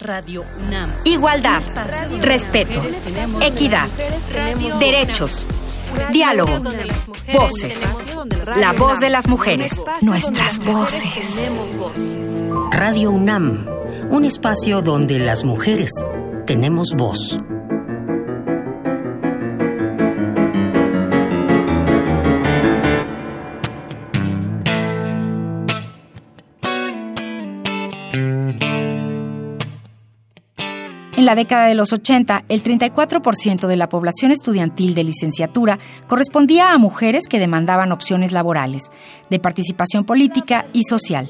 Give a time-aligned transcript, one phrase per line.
[0.00, 0.88] Radio UNAM.
[1.04, 1.60] Igualdad,
[2.20, 2.80] respeto,
[3.40, 3.88] equidad,
[4.78, 5.44] derechos,
[6.12, 6.62] diálogo,
[7.34, 7.80] voces.
[8.56, 11.50] La voz de las mujeres, nuestras voces.
[12.70, 13.66] Radio UNAM,
[14.10, 15.90] un espacio donde las mujeres
[16.46, 17.40] tenemos voz.
[31.28, 36.78] La década de los 80, el 34% de la población estudiantil de licenciatura correspondía a
[36.78, 38.90] mujeres que demandaban opciones laborales,
[39.28, 41.28] de participación política y social.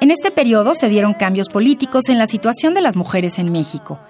[0.00, 4.00] En este periodo se dieron cambios políticos en la situación de las mujeres en México.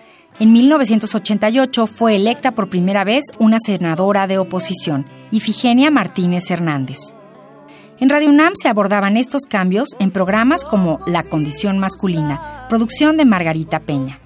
[0.40, 7.00] En 1988 fue electa por primera vez una senadora de oposición, Ifigenia Martínez Hernández.
[8.00, 13.26] En Radio UNAM se abordaban estos cambios en programas como La condición masculina, producción de
[13.26, 14.21] Margarita Peña.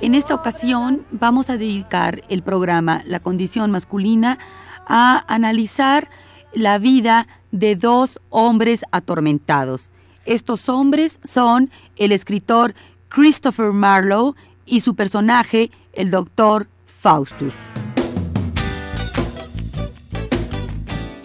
[0.00, 4.38] En esta ocasión vamos a dedicar el programa La condición masculina
[4.86, 6.08] a analizar
[6.52, 9.90] la vida de dos hombres atormentados.
[10.24, 12.74] Estos hombres son el escritor
[13.08, 17.54] Christopher Marlowe y su personaje, el doctor Faustus.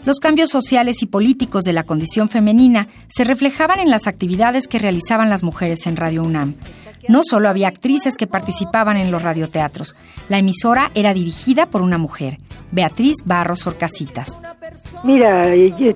[0.03, 4.80] Los cambios sociales y políticos de la condición femenina se reflejaban en las actividades que
[4.80, 6.55] realizaban las mujeres en Radio UNAM.
[7.09, 9.96] No solo había actrices que participaban en los radioteatros,
[10.30, 12.38] la emisora era dirigida por una mujer,
[12.72, 14.40] Beatriz Barros Orcasitas.
[15.04, 15.45] Mira,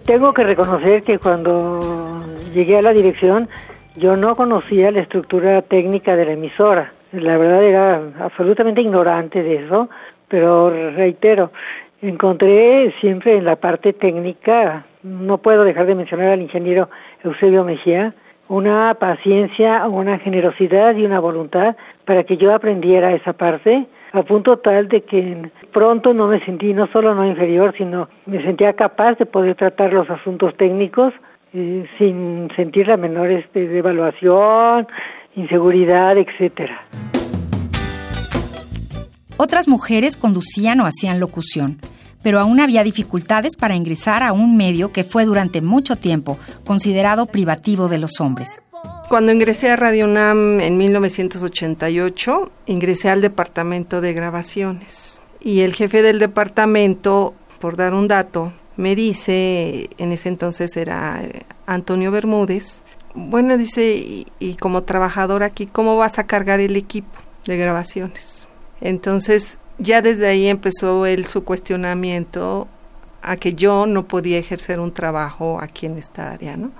[0.05, 2.19] tengo que reconocer que cuando
[2.53, 3.49] llegué a la dirección
[3.95, 6.93] yo no conocía la estructura técnica de la emisora.
[7.11, 9.89] La verdad era absolutamente ignorante de eso,
[10.27, 11.51] pero reitero,
[12.01, 16.89] encontré siempre en la parte técnica, no puedo dejar de mencionar al ingeniero
[17.23, 18.13] Eusebio Mejía,
[18.49, 24.57] una paciencia, una generosidad y una voluntad para que yo aprendiera esa parte, a punto
[24.57, 29.17] tal de que pronto no me sentí no solo no inferior, sino me sentía capaz
[29.17, 31.13] de poder tratar los asuntos técnicos
[31.53, 34.87] eh, sin sentir la menor este, devaluación,
[35.35, 36.81] inseguridad, etcétera.
[39.37, 41.77] Otras mujeres conducían o hacían locución
[42.23, 47.25] pero aún había dificultades para ingresar a un medio que fue durante mucho tiempo considerado
[47.25, 48.61] privativo de los hombres.
[49.09, 55.21] Cuando ingresé a Radio UNAM en 1988, ingresé al departamento de grabaciones.
[55.39, 61.21] Y el jefe del departamento, por dar un dato, me dice, en ese entonces era
[61.65, 62.83] Antonio Bermúdez,
[63.15, 68.47] bueno, dice, y, y como trabajador aquí, ¿cómo vas a cargar el equipo de grabaciones?
[68.81, 72.67] Entonces ya desde ahí empezó él su cuestionamiento
[73.21, 76.71] a que yo no podía ejercer un trabajo aquí en esta área, ¿no?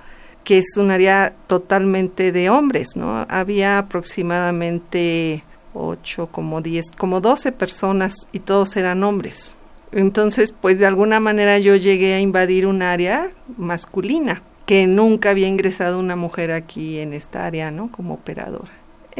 [0.44, 3.26] Que es un área totalmente de hombres, ¿no?
[3.28, 5.44] Había aproximadamente
[5.74, 9.54] ocho, como diez, como doce personas y todos eran hombres.
[9.92, 15.48] Entonces, pues de alguna manera yo llegué a invadir un área masculina, que nunca había
[15.48, 17.90] ingresado una mujer aquí en esta área, ¿no?
[17.90, 18.70] Como operadora.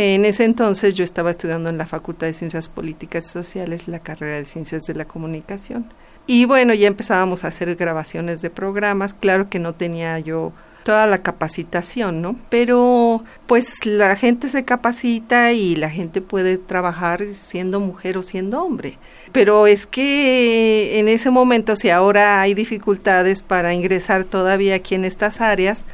[0.00, 3.98] En ese entonces yo estaba estudiando en la Facultad de Ciencias Políticas y Sociales la
[3.98, 5.92] carrera de Ciencias de la Comunicación.
[6.28, 9.12] Y bueno, ya empezábamos a hacer grabaciones de programas.
[9.12, 10.52] Claro que no tenía yo
[10.84, 12.36] toda la capacitación, ¿no?
[12.48, 18.62] Pero pues la gente se capacita y la gente puede trabajar siendo mujer o siendo
[18.62, 18.98] hombre.
[19.32, 25.04] Pero es que en ese momento, si ahora hay dificultades para ingresar todavía aquí en
[25.04, 25.84] estas áreas,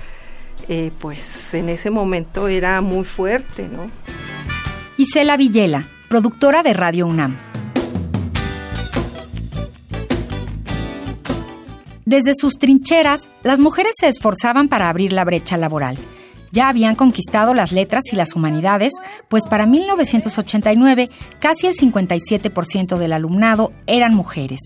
[0.69, 3.91] eh, pues en ese momento era muy fuerte, ¿no?
[4.97, 7.37] Isela Villela, productora de Radio UNAM.
[12.07, 15.99] Desde sus trincheras, las mujeres se esforzaban para abrir la brecha laboral.
[16.55, 18.93] Ya habían conquistado las letras y las humanidades,
[19.29, 21.11] pues para 1989
[21.41, 24.61] casi el 57% del alumnado eran mujeres.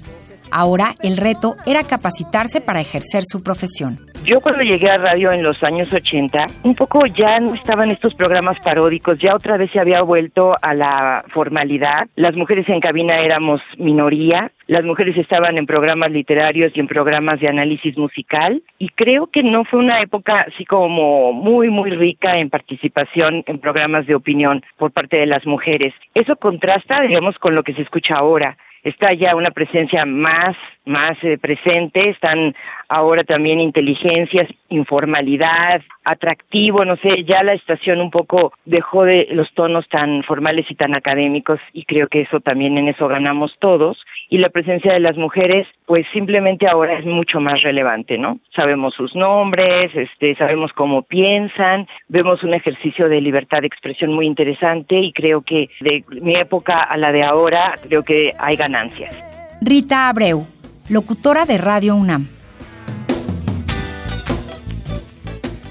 [0.50, 4.00] Ahora el reto era capacitarse para ejercer su profesión.
[4.22, 8.14] Yo cuando llegué a radio en los años 80, un poco ya no estaban estos
[8.14, 12.08] programas paródicos, ya otra vez se había vuelto a la formalidad.
[12.16, 17.40] Las mujeres en cabina éramos minoría, las mujeres estaban en programas literarios y en programas
[17.40, 22.38] de análisis musical y creo que no fue una época así como muy muy rica
[22.38, 25.94] en participación en programas de opinión por parte de las mujeres.
[26.14, 31.12] Eso contrasta, digamos, con lo que se escucha ahora está ya una presencia más, más
[31.22, 32.54] eh, presente, están
[32.88, 39.52] ahora también inteligencias, informalidad, atractivo, no sé, ya la estación un poco dejó de los
[39.52, 43.98] tonos tan formales y tan académicos y creo que eso también en eso ganamos todos
[44.30, 48.40] y la presencia de las mujeres pues simplemente ahora es mucho más relevante, ¿no?
[48.54, 54.26] Sabemos sus nombres, este, sabemos cómo piensan, vemos un ejercicio de libertad de expresión muy
[54.26, 59.14] interesante y creo que de mi época a la de ahora creo que hay ganancias.
[59.60, 60.46] Rita Abreu,
[60.88, 62.37] locutora de Radio UNAM.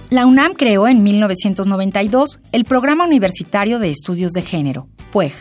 [0.10, 5.34] La UNAM creó en 1992 el Programa Universitario de Estudios de Género, PUEG,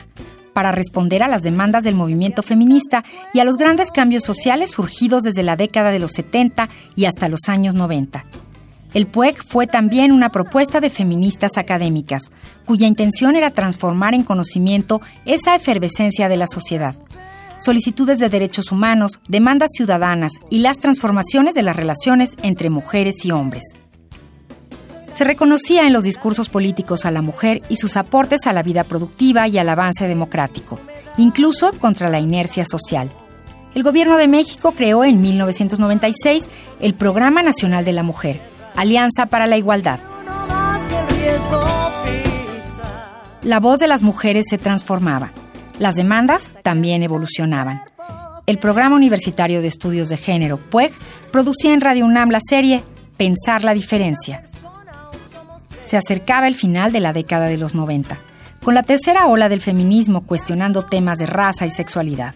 [0.53, 5.23] para responder a las demandas del movimiento feminista y a los grandes cambios sociales surgidos
[5.23, 8.25] desde la década de los 70 y hasta los años 90.
[8.93, 12.33] El PUEG fue también una propuesta de feministas académicas,
[12.65, 16.97] cuya intención era transformar en conocimiento esa efervescencia de la sociedad.
[17.59, 23.31] Solicitudes de derechos humanos, demandas ciudadanas y las transformaciones de las relaciones entre mujeres y
[23.31, 23.63] hombres.
[25.17, 28.85] Se reconocía en los discursos políticos a la mujer y sus aportes a la vida
[28.85, 30.79] productiva y al avance democrático,
[31.17, 33.11] incluso contra la inercia social.
[33.75, 38.43] El Gobierno de México creó en 1996 el Programa Nacional de la Mujer,
[38.77, 40.01] Alianza para la Igualdad.
[43.41, 45.31] La voz de las mujeres se transformaba.
[45.79, 47.81] Las demandas también evolucionaban.
[48.45, 50.93] El Programa Universitario de Estudios de Género, PUEG,
[51.31, 52.85] producía en Radio UNAM la serie
[53.17, 54.45] Pensar la Diferencia.
[55.87, 58.19] Se acercaba el final de la década de los 90,
[58.63, 62.35] con la tercera ola del feminismo cuestionando temas de raza y sexualidad.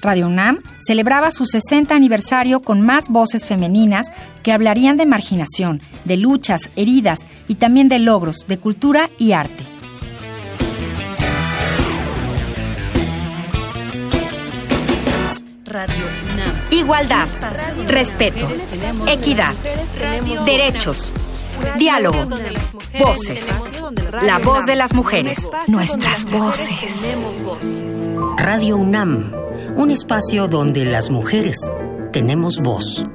[0.00, 4.12] Radio UNAM celebraba su 60 aniversario con más voces femeninas
[4.42, 9.64] que hablarían de marginación, de luchas, heridas y también de logros, de cultura y arte.
[15.64, 16.54] Radio UNAM.
[16.70, 17.28] Igualdad,
[17.88, 18.46] respeto,
[19.08, 19.54] equidad,
[20.44, 21.14] derechos,
[21.78, 22.26] diálogo,
[22.98, 23.46] voces.
[24.22, 27.16] La voz de las mujeres, nuestras voces.
[28.36, 29.44] Radio UNAM
[29.76, 31.70] un espacio donde las mujeres
[32.12, 33.06] tenemos voz.